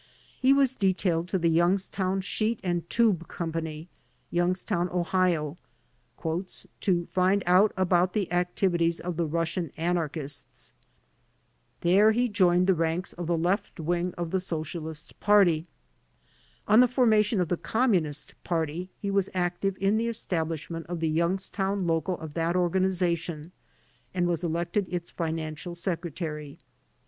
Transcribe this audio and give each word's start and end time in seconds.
He 0.41 0.51
was 0.51 0.73
detailed 0.73 1.27
to 1.27 1.37
The 1.37 1.47
Youngs 1.51 1.87
town 1.87 2.21
Sheet 2.21 2.59
and 2.63 2.89
Tube 2.89 3.27
Company, 3.27 3.87
Youngstown, 4.31 4.89
Ohio, 4.89 5.57
"to 6.79 7.05
find 7.05 7.43
out 7.45 7.71
about 7.77 8.13
the 8.13 8.31
activities 8.31 8.99
of 8.99 9.15
the 9.15 9.27
Russian 9.27 9.71
anarchists." 9.77 10.73
There 11.81 12.13
he 12.13 12.27
joined 12.29 12.65
the 12.65 12.73
ranks 12.73 13.13
of 13.13 13.27
the 13.27 13.37
Left 13.37 13.79
Wing 13.79 14.15
of 14.17 14.31
the 14.31 14.39
Social 14.39 14.87
ist 14.89 15.19
Party. 15.19 15.67
On 16.67 16.79
the 16.79 16.87
formation 16.87 17.39
of 17.39 17.49
the 17.49 17.55
Communist 17.57 18.33
Party, 18.43 18.89
he 18.99 19.11
was 19.11 19.29
active 19.35 19.77
in 19.79 19.97
the 19.97 20.07
establishment 20.07 20.87
of 20.87 20.99
the 20.99 21.09
Youngstown 21.09 21.85
local 21.85 22.17
of 22.17 22.33
that 22.33 22.55
organization 22.55 23.51
and 24.15 24.25
was 24.25 24.43
elected 24.43 24.87
its 24.89 25.11
Financial 25.11 25.75
Secretary. 25.75 26.57